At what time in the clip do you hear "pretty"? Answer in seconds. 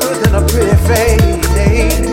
0.46-0.76